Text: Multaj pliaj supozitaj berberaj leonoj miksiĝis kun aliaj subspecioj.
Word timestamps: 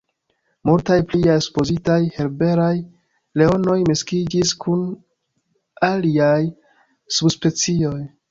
Multaj 0.67 0.95
pliaj 1.09 1.33
supozitaj 1.47 1.97
berberaj 2.13 2.71
leonoj 3.41 3.77
miksiĝis 3.91 4.55
kun 4.65 4.81
aliaj 5.91 6.41
subspecioj. 7.19 7.97